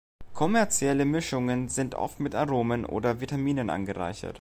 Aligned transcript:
Kommerzielle 0.33 1.05
Mischungen 1.05 1.69
sind 1.69 1.93
oft 1.93 2.19
mit 2.19 2.33
Aromen 2.33 2.87
oder 2.87 3.21
Vitaminen 3.21 3.69
angereichert. 3.69 4.29